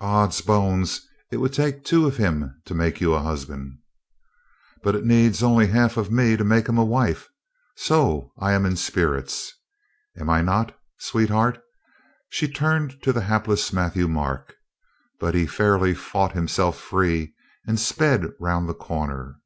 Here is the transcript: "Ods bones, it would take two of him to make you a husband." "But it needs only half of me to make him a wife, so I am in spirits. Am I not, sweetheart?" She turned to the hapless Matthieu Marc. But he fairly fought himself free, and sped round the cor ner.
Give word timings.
"Ods 0.00 0.40
bones, 0.40 1.06
it 1.30 1.36
would 1.36 1.52
take 1.52 1.84
two 1.84 2.06
of 2.06 2.16
him 2.16 2.62
to 2.64 2.74
make 2.74 2.98
you 2.98 3.12
a 3.12 3.20
husband." 3.20 3.76
"But 4.82 4.94
it 4.94 5.04
needs 5.04 5.42
only 5.42 5.66
half 5.66 5.98
of 5.98 6.10
me 6.10 6.34
to 6.38 6.44
make 6.44 6.66
him 6.66 6.78
a 6.78 6.82
wife, 6.84 7.28
so 7.76 8.32
I 8.38 8.52
am 8.52 8.64
in 8.64 8.76
spirits. 8.76 9.52
Am 10.16 10.30
I 10.30 10.40
not, 10.40 10.74
sweetheart?" 10.98 11.62
She 12.30 12.48
turned 12.50 13.02
to 13.02 13.12
the 13.12 13.24
hapless 13.24 13.70
Matthieu 13.70 14.08
Marc. 14.08 14.54
But 15.20 15.34
he 15.34 15.44
fairly 15.46 15.92
fought 15.92 16.32
himself 16.32 16.80
free, 16.80 17.34
and 17.68 17.78
sped 17.78 18.32
round 18.40 18.70
the 18.70 18.74
cor 18.74 19.06
ner. 19.08 19.36